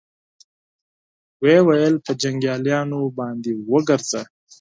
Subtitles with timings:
[1.41, 4.21] ويې ويل: په جنګياليو باندې وګرځه.